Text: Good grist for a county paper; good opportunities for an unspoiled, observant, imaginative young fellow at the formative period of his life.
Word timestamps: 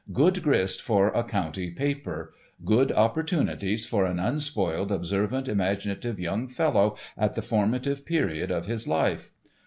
Good 0.11 0.41
grist 0.41 0.81
for 0.81 1.09
a 1.09 1.23
county 1.23 1.69
paper; 1.69 2.33
good 2.65 2.91
opportunities 2.91 3.85
for 3.85 4.07
an 4.07 4.19
unspoiled, 4.19 4.91
observant, 4.91 5.47
imaginative 5.47 6.19
young 6.19 6.47
fellow 6.47 6.95
at 7.15 7.35
the 7.35 7.43
formative 7.43 8.03
period 8.03 8.49
of 8.49 8.65
his 8.65 8.87
life. 8.87 9.29